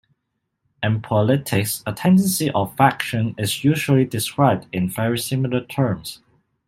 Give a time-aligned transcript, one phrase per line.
[0.81, 6.23] In politics, a tendency or faction is usually described in very similar terms.